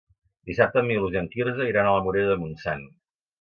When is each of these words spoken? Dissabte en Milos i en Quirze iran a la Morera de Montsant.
Dissabte 0.51 0.81
en 0.81 0.87
Milos 0.91 1.17
i 1.17 1.19
en 1.21 1.27
Quirze 1.35 1.67
iran 1.73 1.91
a 1.91 1.93
la 1.97 2.01
Morera 2.07 2.33
de 2.33 2.39
Montsant. 2.47 2.89